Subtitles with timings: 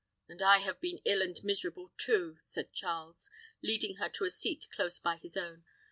[0.27, 3.29] "And I have been ill and miserable too," said Charles,
[3.61, 5.63] leading her to a seat close by his own.